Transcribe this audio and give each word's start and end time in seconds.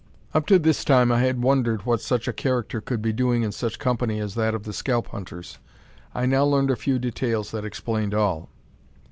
Up 0.33 0.47
to 0.47 0.57
this 0.57 0.83
time, 0.83 1.11
I 1.11 1.19
had 1.19 1.43
wondered 1.43 1.85
what 1.85 2.01
such 2.01 2.27
a 2.27 2.33
character 2.33 2.81
could 2.81 3.03
be 3.03 3.13
doing 3.13 3.43
in 3.43 3.51
such 3.51 3.77
company 3.77 4.19
as 4.19 4.33
that 4.33 4.55
of 4.55 4.63
the 4.63 4.73
Scalp 4.73 5.09
hunters. 5.09 5.59
I 6.15 6.25
now 6.25 6.43
learned 6.43 6.71
a 6.71 6.75
few 6.75 6.97
details 6.97 7.51
that 7.51 7.65
explained 7.65 8.15
all. 8.15 8.49